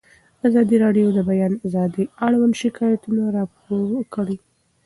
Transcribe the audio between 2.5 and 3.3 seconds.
شکایتونه